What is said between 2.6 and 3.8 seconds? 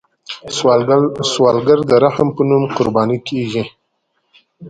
قرباني کیږي